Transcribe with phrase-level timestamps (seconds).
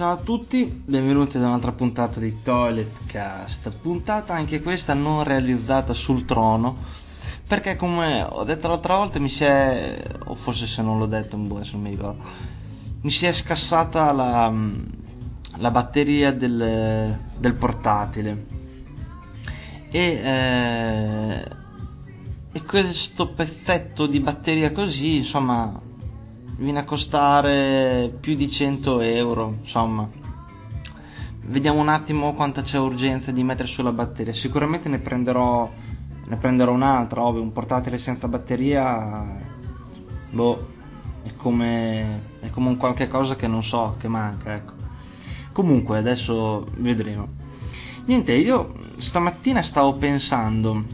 [0.00, 5.92] Ciao a tutti, benvenuti ad un'altra puntata di Toilet Cast, puntata anche questa non realizzata
[5.92, 6.78] sul trono,
[7.46, 11.36] perché come ho detto l'altra volta mi si è, o forse se non l'ho detto,
[11.36, 12.22] boh, non mi ricordo,
[13.02, 14.50] mi si è scassata la,
[15.58, 18.46] la batteria del, del portatile.
[19.90, 21.44] E, eh,
[22.52, 25.78] e questo pezzetto di batteria così, insomma,
[26.60, 30.08] viene a costare più di 100 euro, insomma.
[31.46, 34.34] Vediamo un attimo quanta c'è urgenza di mettere sulla batteria.
[34.34, 35.68] Sicuramente ne prenderò,
[36.26, 39.38] ne prenderò un'altra, ovvio, un portatile senza batteria,
[40.30, 40.66] boh,
[41.22, 44.72] è come, è come un qualche cosa che non so, che manca, ecco.
[45.52, 47.26] Comunque, adesso vedremo.
[48.04, 48.74] Niente, io
[49.08, 50.84] stamattina stavo pensando,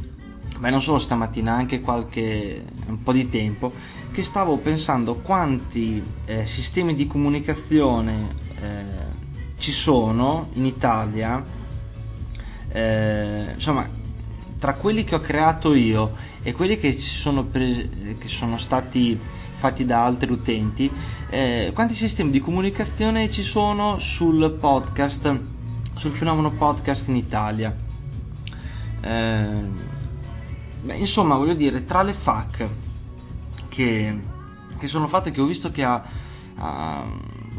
[0.59, 3.73] beh non solo stamattina, anche qualche, un po' di tempo,
[4.16, 8.84] che stavo pensando quanti eh, sistemi di comunicazione eh,
[9.59, 11.45] ci sono in Italia,
[12.73, 13.87] eh, insomma,
[14.59, 19.21] tra quelli che ho creato io e quelli che, sono, presi, che sono stati
[19.59, 20.90] fatti da altri utenti,
[21.29, 25.40] eh, quanti sistemi di comunicazione ci sono sul podcast,
[25.96, 27.77] sul fenomeno podcast in Italia.
[28.99, 29.60] Eh,
[30.85, 32.85] beh, insomma, voglio dire, tra le FAC,
[33.77, 34.19] che,
[34.79, 36.02] che sono fatte che ho visto che ha,
[36.57, 37.05] ha,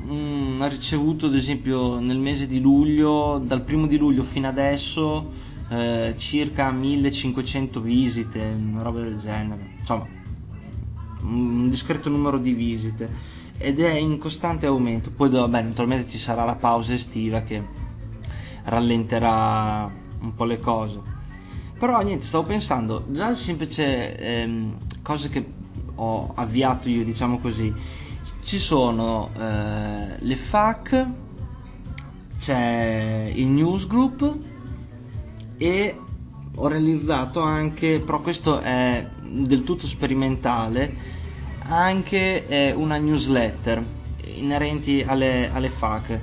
[0.07, 5.31] um, ha, ricevuto ad esempio nel mese di luglio, dal primo di luglio fino adesso,
[5.69, 10.25] eh, circa 1500 visite, una roba del genere, insomma
[11.21, 13.09] un discreto numero di visite
[13.57, 15.11] ed è in costante aumento.
[15.11, 17.61] Poi vabbè, naturalmente ci sarà la pausa estiva che
[18.63, 21.15] rallenterà un po' le cose.
[21.79, 25.45] Però niente, stavo pensando, già semplice ehm, cose che
[25.97, 27.73] ho avviato io, diciamo così,
[28.45, 31.07] ci sono eh, le FAC,
[32.39, 34.37] c'è il newsgroup
[35.57, 35.99] e
[36.55, 40.95] ho realizzato anche, però questo è del tutto sperimentale,
[41.67, 43.83] anche eh, una newsletter
[44.23, 46.19] inerenti alle, alle FAC.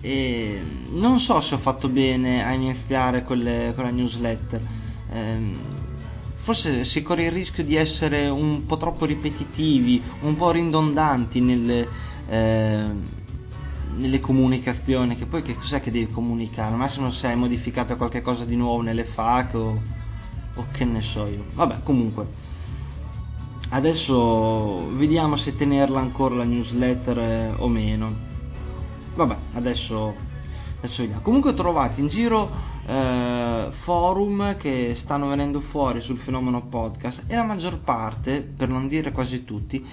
[0.00, 0.60] E
[0.90, 4.60] non so se ho fatto bene a iniziare con, le, con la newsletter.
[5.10, 5.73] Eh,
[6.44, 11.88] forse si corre il rischio di essere un po' troppo ripetitivi, un po' ridondanti nelle,
[12.28, 12.86] eh,
[13.96, 16.70] nelle comunicazioni, che poi che cos'è che devi comunicare?
[16.70, 19.80] Al massimo se hai modificato qualche cosa di nuovo nelle FAC o,
[20.54, 21.44] o che ne so io.
[21.54, 22.42] Vabbè, comunque.
[23.70, 28.14] Adesso vediamo se tenerla ancora la newsletter eh, o meno.
[29.14, 30.14] Vabbè, adesso,
[30.78, 31.22] adesso vediamo.
[31.22, 37.42] Comunque trovate in giro eh, forum che stanno venendo fuori sul fenomeno podcast e la
[37.42, 39.84] maggior parte, per non dire quasi tutti,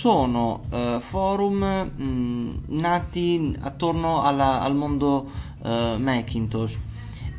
[0.00, 5.30] sono eh, forum mh, nati attorno alla, al mondo
[5.62, 6.72] eh, Macintosh.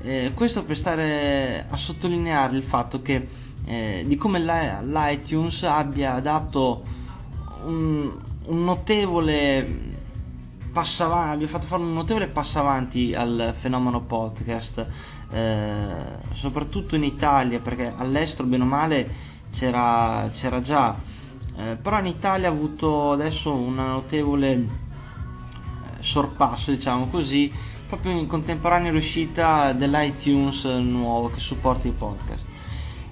[0.03, 3.27] Eh, questo per stare a sottolineare il fatto che
[3.65, 6.83] eh, di come l'iTunes abbia dato
[7.65, 8.11] un,
[8.45, 9.90] un notevole
[10.71, 14.85] passo avanti, abbia fatto fare un notevole passo avanti al fenomeno podcast,
[15.31, 15.93] eh,
[16.35, 19.09] soprattutto in Italia, perché all'estero bene o male
[19.57, 20.95] c'era, c'era già,
[21.57, 24.67] eh, però in Italia ha avuto adesso un notevole eh,
[26.03, 27.51] sorpasso, diciamo così,
[27.87, 32.49] proprio in contemporanea l'uscita dell'iTunes nuovo che supporta i podcast.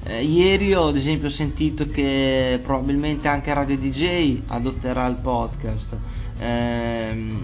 [0.01, 5.97] Eh, ieri ho ad esempio sentito che probabilmente anche Radio DJ adotterà il podcast.
[6.39, 7.37] Eh,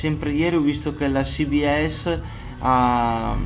[0.00, 2.20] sempre ieri ho visto che la CBS
[2.60, 3.36] ha,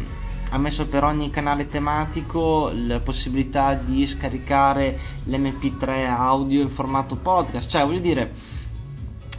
[0.50, 7.68] ha, messo per ogni canale tematico la possibilità di scaricare l'MP3 audio in formato podcast.
[7.68, 8.32] Cioè, voglio dire,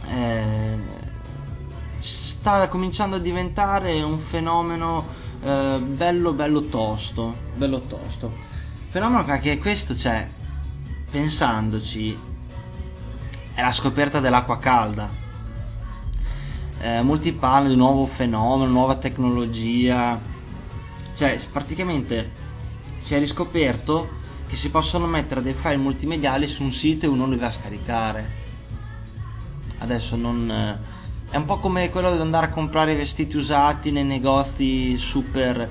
[0.08, 0.76] eh,
[2.38, 5.06] sta cominciando a diventare un fenomeno
[5.42, 8.50] eh, bello bello tosto, bello tosto
[8.92, 10.28] fenomeno che questo c'è,
[11.10, 12.18] pensandoci,
[13.54, 15.21] è la scoperta dell'acqua calda.
[16.84, 20.20] Eh, molti parlano di nuovo fenomeno, nuova tecnologia,
[21.16, 22.28] cioè praticamente
[23.04, 24.08] si è riscoperto
[24.48, 27.52] che si possono mettere dei file multimediali su un sito e uno li va a
[27.60, 28.30] scaricare.
[29.78, 30.50] Adesso non...
[30.50, 35.60] Eh, è un po' come quello di andare a comprare vestiti usati nei negozi super
[35.60, 35.70] eh,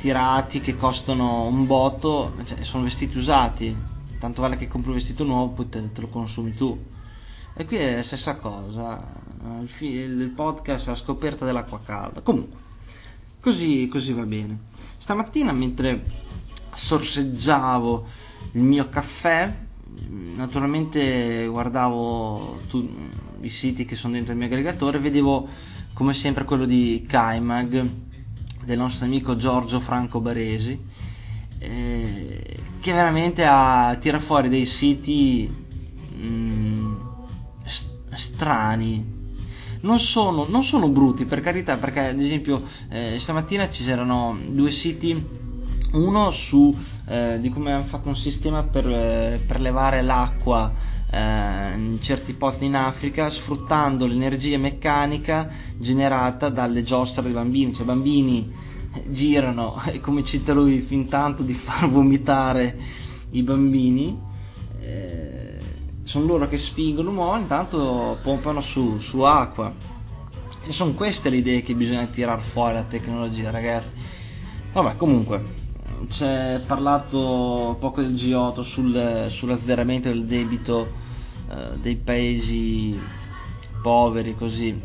[0.00, 3.72] tirati che costano un botto, cioè sono vestiti usati,
[4.18, 6.76] tanto vale che compri un vestito nuovo poi te, te lo consumi tu.
[7.54, 9.04] E qui è la stessa cosa,
[9.80, 12.20] il, il podcast la scoperta dell'acqua calda.
[12.20, 12.58] Comunque,
[13.40, 14.70] così, così va bene.
[14.98, 16.04] Stamattina mentre
[16.86, 18.06] sorseggiavo
[18.52, 19.54] il mio caffè,
[20.36, 22.88] naturalmente guardavo tu,
[23.40, 25.48] i siti che sono dentro il mio aggregatore, vedevo
[25.94, 27.90] come sempre quello di Kaimag
[28.64, 30.78] del nostro amico Giorgio Franco Baresi
[31.62, 36.94] eh, che veramente ha, tira fuori dei siti mh, mm,
[38.34, 39.11] strani
[39.82, 44.72] non sono, non sono, brutti per carità perché ad esempio eh, stamattina ci c'erano due
[44.82, 45.40] siti
[45.92, 46.74] uno su
[47.06, 50.72] eh, di come hanno fatto un sistema per, eh, per levare l'acqua
[51.10, 57.82] eh, in certi posti in Africa sfruttando l'energia meccanica generata dalle giostre dei bambini, cioè
[57.82, 58.52] i bambini
[59.08, 62.76] girano e come cita lui fin tanto di far vomitare
[63.30, 64.18] i bambini
[64.80, 65.41] eh,
[66.04, 69.72] sono loro che spingono l'uomo intanto pompano su, su acqua.
[70.64, 73.88] E sono queste le idee che bisogna tirare fuori la tecnologia ragazzi.
[74.72, 75.60] Vabbè comunque
[76.08, 80.88] c'è parlato poco del G8 sul, sull'azzeramento del debito
[81.48, 82.98] eh, dei paesi
[83.82, 84.80] poveri così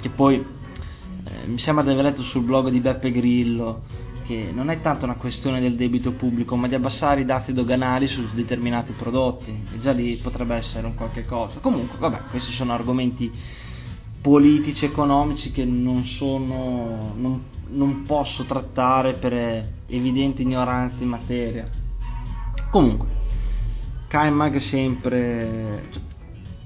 [0.00, 3.82] che poi eh, mi sembra di aver letto sul blog di Beppe Grillo
[4.30, 8.06] che non è tanto una questione del debito pubblico ma di abbassare i dazi doganali
[8.06, 11.58] su determinati prodotti e già lì potrebbe essere un qualche cosa.
[11.58, 13.28] Comunque vabbè questi sono argomenti
[14.22, 19.32] politici economici che non sono non, non posso trattare per
[19.88, 21.68] evidente ignoranza in materia.
[22.70, 23.08] Comunque
[24.06, 25.88] Kaimag sempre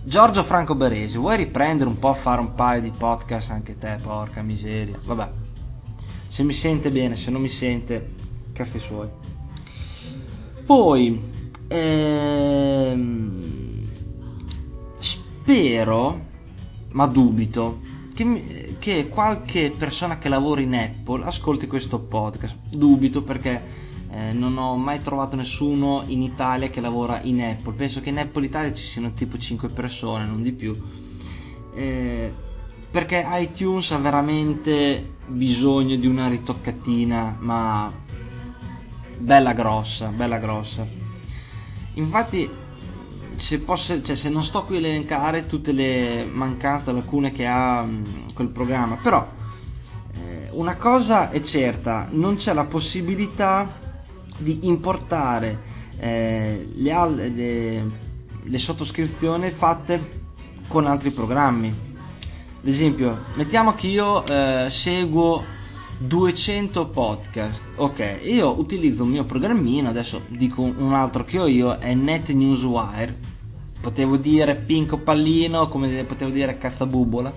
[0.05, 4.01] Giorgio Franco Beresi vuoi riprendere un po' a fare un paio di podcast anche te
[4.03, 4.99] porca miseria?
[5.03, 5.54] Vabbè
[6.35, 8.11] se mi sente bene se non mi sente
[8.53, 9.09] cazzi suoi
[10.67, 11.21] poi
[11.69, 13.45] ehm,
[15.43, 16.21] spero
[16.93, 22.55] ma dubito che, che, qualche persona che lavora in Apple ascolti questo podcast.
[22.71, 23.63] Dubito perché
[24.11, 27.75] eh, non ho mai trovato nessuno in Italia che lavora in Apple.
[27.75, 30.77] Penso che in Apple Italia ci siano tipo 5 persone, non di più.
[31.75, 32.33] Eh,
[32.94, 37.93] perché iTunes ha veramente bisogno di una ritoccatina, ma
[39.19, 40.87] bella grossa, bella grossa.
[41.94, 42.49] Infatti
[43.49, 47.82] se, posso, cioè, se non sto qui a elencare tutte le mancanze, lacune che ha
[47.82, 49.26] mh, mm, quel programma, però
[50.12, 53.73] eh, una cosa è certa, non c'è la possibilità
[54.38, 55.58] di importare
[55.99, 57.91] eh, le, le,
[58.41, 60.23] le sottoscrizioni fatte
[60.69, 61.94] con altri programmi.
[62.65, 65.45] Ad esempio, mettiamo che io eh, seguo
[65.99, 67.61] 200 podcast.
[67.77, 73.33] Ok, io utilizzo un mio programmino, adesso dico un altro che ho io, è NetNewsWire
[73.85, 77.33] potevo dire Pinco Pallino, come potevo dire Cazzabubola.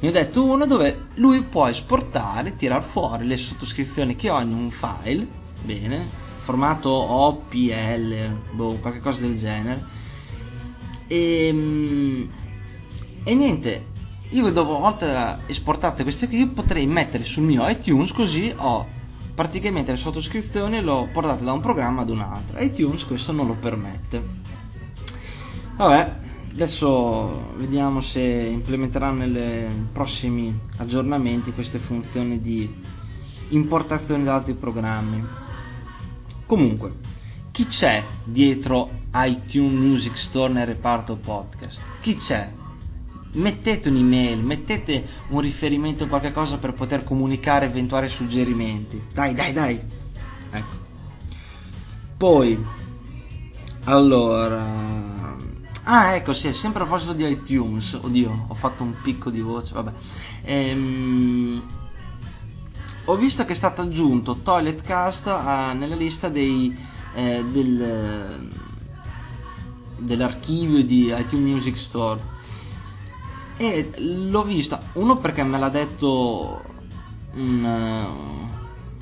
[0.00, 4.54] Mi ho detto uno dove lui può esportare, tirar fuori le sottoscrizioni che ho in
[4.54, 5.26] un file,
[5.62, 6.08] bene,
[6.44, 9.84] formato OPL, boh, qualche cosa del genere.
[11.06, 12.30] E, ehm,
[13.24, 13.84] e niente,
[14.30, 18.86] io una volta esportate queste qui potrei mettere sul mio iTunes così ho
[19.34, 22.60] praticamente le sottoscrizioni e l'ho portate da un programma ad un altro.
[22.60, 24.20] iTunes questo non lo permette.
[25.76, 26.12] Vabbè,
[26.54, 32.68] adesso vediamo se implementeranno nei prossimi aggiornamenti queste funzioni di
[33.50, 35.24] importazione da altri programmi.
[36.46, 36.94] Comunque,
[37.52, 41.78] chi c'è dietro iTunes Music Store nel reparto podcast?
[42.00, 42.50] Chi c'è?
[43.32, 49.00] Mettete un'email, mettete un riferimento qualche cosa per poter comunicare eventuali suggerimenti.
[49.12, 49.80] Dai, dai, dai.
[50.50, 50.76] Ecco.
[52.16, 52.64] Poi,
[53.84, 55.06] allora,
[55.90, 57.98] Ah, ecco, sì, sempre a proposito di iTunes.
[58.02, 59.92] Oddio, ho fatto un picco di voce, vabbè.
[60.42, 61.62] Ehm,
[63.06, 66.76] ho visto che è stato aggiunto Toiletcast a, nella lista dei,
[67.14, 68.50] eh, del,
[69.96, 72.20] dell'archivio di iTunes Music Store.
[73.58, 76.62] E l'ho vista, uno perché me l'ha detto
[77.34, 77.64] un,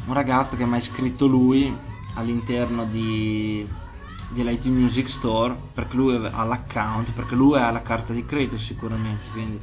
[0.07, 1.75] un ragazzo che mi ha iscritto lui
[2.15, 3.69] all'interno di
[4.31, 9.25] dell'IT Music Store perché lui ha l'account, perché lui ha la carta di credito sicuramente.
[9.33, 9.61] Quindi.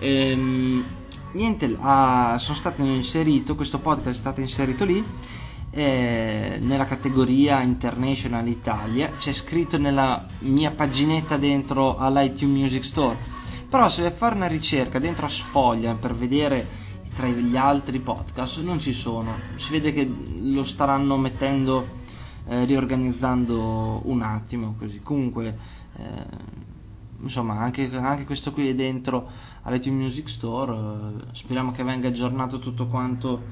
[0.00, 0.84] Ehm,
[1.32, 5.04] niente, ha, sono stato inserito, questo podcast è stato inserito lì
[5.70, 13.36] eh, nella categoria International Italia, c'è scritto nella mia paginetta dentro all'iTunes Music Store.
[13.68, 18.80] Però se fare una ricerca dentro a sfoglia per vedere tra gli altri podcast non
[18.80, 20.10] ci sono, si vede che
[20.40, 21.86] lo staranno mettendo
[22.46, 25.00] eh, riorganizzando un attimo così.
[25.00, 25.58] Comunque
[25.96, 26.26] eh,
[27.20, 29.28] insomma anche, anche, questo qui è dentro
[29.62, 33.42] all'iTunes Music Store eh, speriamo che venga aggiornato tutto quanto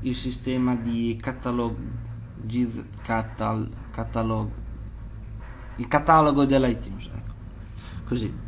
[0.00, 1.74] il sistema di catalog
[3.02, 4.50] catal, catalog
[5.76, 7.32] il catalogo dell'iTunes ecco.
[8.08, 8.45] così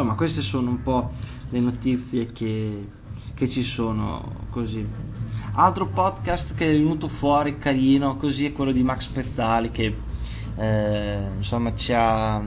[0.00, 1.10] insomma queste sono un po'
[1.50, 2.88] le notizie che,
[3.34, 4.86] che ci sono così.
[5.52, 9.94] Altro podcast che è venuto fuori carino così è quello di Max Pezzali che
[10.56, 12.42] eh, insomma ci ha,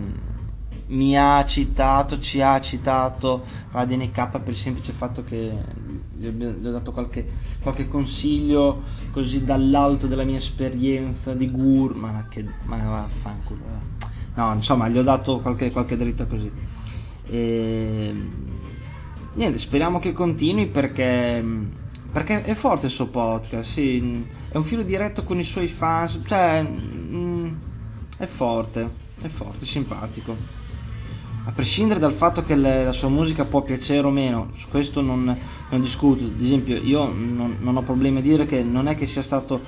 [0.88, 5.56] mi ha citato, ci ha citato Radio NK per il semplice fatto che
[6.18, 7.30] gli ho dato qualche,
[7.62, 8.82] qualche consiglio
[9.12, 13.62] così dall'alto della mia esperienza di gur, ma che ma vaffanculo.
[13.62, 14.12] Eh.
[14.36, 16.52] No, insomma, gli ho dato qualche, qualche dritta così.
[17.28, 18.14] E,
[19.34, 21.44] niente, speriamo che continui perché,
[22.12, 26.20] perché è forte il suo podcast, sì, è un filo diretto con i suoi fans,
[26.26, 27.48] cioè mm,
[28.18, 28.90] è forte,
[29.22, 30.36] è forte, simpatico.
[31.46, 35.02] A prescindere dal fatto che le, la sua musica può piacere o meno, su questo
[35.02, 35.38] non,
[35.70, 39.08] non discuto, ad esempio io non, non, ho problemi a dire che non è che
[39.08, 39.60] sia stato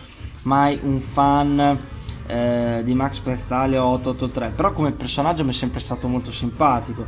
[0.43, 1.79] mai un fan
[2.27, 7.05] eh, di Max Pezzali o 883, però come personaggio mi è sempre stato molto simpatico,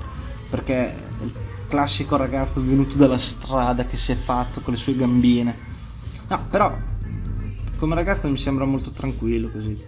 [0.49, 1.33] perché è il
[1.67, 5.55] classico ragazzo venuto dalla strada che si è fatto con le sue gambine,
[6.27, 6.75] no, però
[7.77, 9.79] come ragazzo mi sembra molto tranquillo così,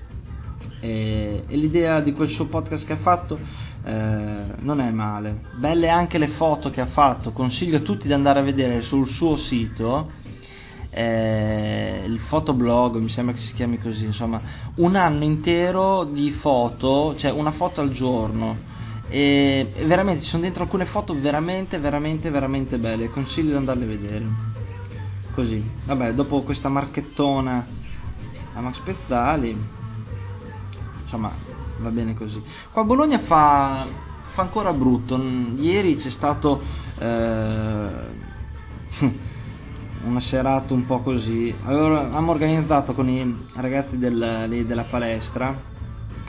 [0.82, 3.39] e, e l'idea di quel suo podcast che ha fatto
[3.84, 5.42] eh, non è male.
[5.56, 9.08] Belle anche le foto che ha fatto, consiglio a tutti di andare a vedere sul
[9.12, 10.18] suo sito.
[10.92, 14.42] Eh, il fotoblog mi sembra che si chiami così insomma
[14.78, 18.58] un anno intero di foto cioè una foto al giorno
[19.10, 23.10] e, veramente ci sono dentro alcune foto veramente veramente veramente belle.
[23.10, 24.25] Consiglio di andarle a vedere.
[25.34, 25.63] Così.
[25.86, 27.66] Vabbè dopo questa marchettona
[28.54, 29.78] a Max Pezzali
[31.10, 31.32] insomma
[31.80, 32.42] va bene così.
[32.72, 33.88] Qua a Bologna fa,
[34.34, 35.18] fa ancora brutto,
[35.58, 36.62] ieri c'è stato
[37.00, 37.89] eh,
[40.06, 45.68] una serata un po' così, allora abbiamo organizzato con i ragazzi del, della palestra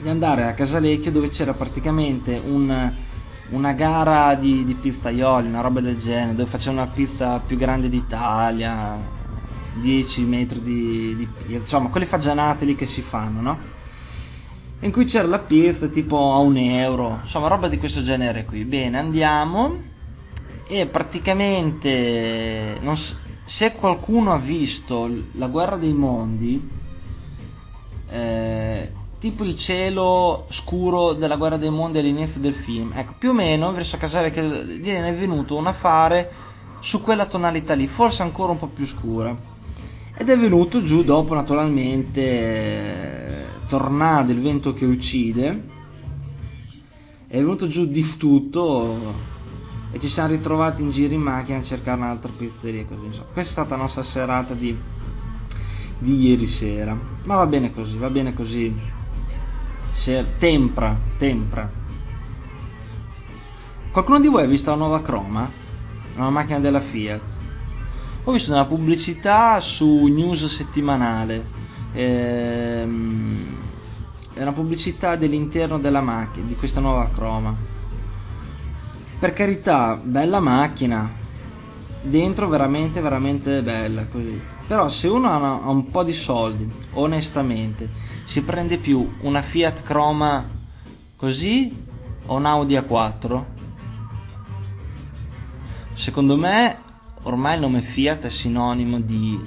[0.01, 2.91] di andare a Casalecchio dove c'era praticamente un,
[3.49, 7.89] una gara di, di pizzaioli, una roba del genere, dove facevano la pizza più grande
[7.89, 8.97] d'Italia,
[9.75, 13.57] 10 metri di, di insomma quelle fagianate lì che si fanno, no?
[14.81, 18.63] in cui c'era la pizza tipo a un euro, insomma roba di questo genere qui.
[18.65, 19.89] Bene, andiamo
[20.67, 22.97] e praticamente so,
[23.57, 26.67] se qualcuno ha visto la guerra dei mondi,
[28.09, 28.91] eh,
[29.21, 33.71] tipo il cielo scuro della guerra dei mondi all'inizio del film, ecco più o meno
[33.71, 34.41] verso Casale che
[34.79, 36.31] viene venuto un affare
[36.81, 39.37] su quella tonalità lì, forse ancora un po' più scura.
[40.17, 45.69] Ed è venuto giù dopo naturalmente tornado, il vento che uccide,
[47.27, 49.13] è venuto giù di tutto
[49.91, 53.27] e ci siamo ritrovati in giro in macchina a cercare un'altra pizzeria così insomma.
[53.33, 54.75] Questa è stata la nostra serata di,
[55.99, 56.97] di ieri sera.
[57.23, 58.99] Ma va bene così, va bene così.
[60.03, 61.69] Tempra, tempra.
[63.91, 65.49] Qualcuno di voi ha visto la nuova Croma?
[66.15, 67.21] Una macchina della Fiat.
[68.23, 71.45] Ho visto una pubblicità su News settimanale.
[71.93, 73.57] Ehm,
[74.33, 77.55] è una pubblicità dell'interno della macchina, di questa nuova croma.
[79.19, 81.11] Per carità, bella macchina,
[82.01, 84.50] dentro veramente veramente bella così.
[84.67, 87.89] Però se uno ha, un po' di soldi, onestamente,
[88.27, 90.45] si prende più una Fiat Croma
[91.17, 91.85] così
[92.25, 93.43] o un Audi A4?
[96.05, 96.77] Secondo me
[97.23, 99.39] ormai il nome Fiat è sinonimo di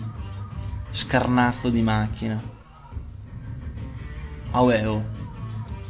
[0.92, 2.52] scarnazzo di macchina
[4.56, 5.02] Ah oh.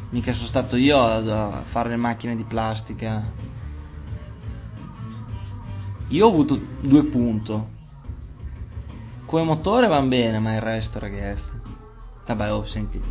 [0.09, 3.23] Mica sono stato io a fare le macchine di plastica.
[6.09, 7.53] Io ho avuto due punti.
[9.35, 11.43] Come motore va bene, ma il resto, ragazzi.
[12.25, 13.03] Vabbè, oh, senti.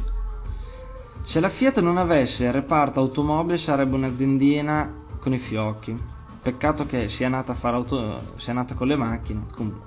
[1.25, 5.93] Se la Fiat non avesse il reparto automobile sarebbe un'aziendina con i fiocchi.
[6.41, 9.47] Peccato che sia nata a fare auto, sia nata con le macchine.
[9.53, 9.85] Comunque.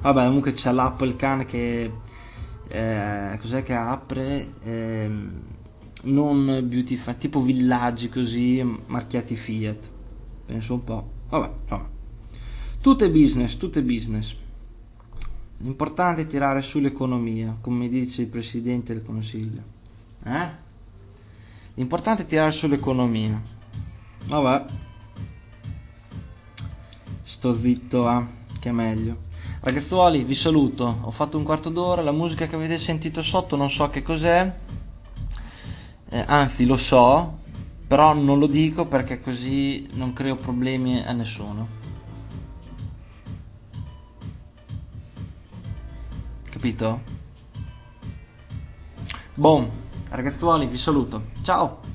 [0.00, 1.92] Vabbè, comunque c'è l'Apple Can che
[2.68, 5.10] eh, cos'è che apre eh,
[6.02, 9.78] non beauty tipo villaggi così marchiati Fiat
[10.46, 11.84] penso un po' vabbè, vabbè.
[12.80, 14.46] tutto è business tutto è business
[15.58, 19.62] l'importante è tirare sull'economia come dice il presidente del consiglio
[20.24, 20.48] eh?
[21.74, 23.40] l'importante è tirare sull'economia
[24.26, 24.66] vabbè
[27.36, 28.26] sto zitto eh?
[28.60, 29.26] che è meglio
[29.60, 30.98] Ragazzuoli, vi saluto.
[31.02, 32.00] Ho fatto un quarto d'ora.
[32.00, 34.54] La musica che avete sentito sotto non so che cos'è.
[36.10, 37.38] Eh, anzi, lo so,
[37.88, 41.77] però non lo dico perché così non creo problemi a nessuno.
[46.58, 47.00] Capito?
[49.34, 49.70] Boom,
[50.08, 51.22] ragazzuoli, vi saluto.
[51.44, 51.87] Ciao!